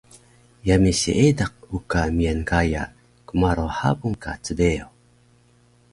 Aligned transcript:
Yami 0.67 0.91
Seediq 1.01 1.53
uka 1.77 1.99
miyan 2.15 2.41
gaya 2.49 2.83
kmaro 3.27 3.65
habung 3.77 4.15
ka 4.23 4.31
cbeyo 4.45 4.87